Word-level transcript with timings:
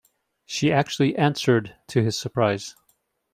She 0.47 0.71
actually 0.71 1.15
answered, 1.15 1.75
to 1.89 2.01
his 2.01 2.17
surprise 2.17 2.75